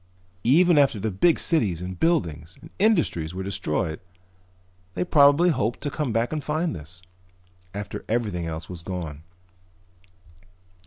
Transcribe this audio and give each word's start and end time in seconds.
Even 0.43 0.79
after 0.79 0.99
their 0.99 1.11
big 1.11 1.37
cities 1.37 1.79
and 1.79 1.99
buildings 1.99 2.57
and 2.59 2.71
industries 2.79 3.35
were 3.35 3.43
destroyed 3.43 3.99
they 4.95 5.03
probably 5.03 5.49
hoped 5.49 5.79
to 5.81 5.91
come 5.91 6.11
back 6.11 6.33
and 6.33 6.43
find 6.43 6.75
this. 6.75 7.03
After 7.71 8.03
everything 8.09 8.47
else 8.47 8.67
was 8.67 8.81
gone." 8.81 9.21